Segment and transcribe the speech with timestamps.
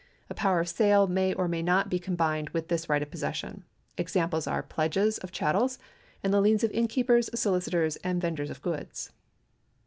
[0.31, 3.65] A power of sale may or may not be combined with this right of possession.
[3.99, 5.77] Examples are pledges of chattels,
[6.23, 9.11] and the liens of innkeepers, solicitors, and vendors of goods.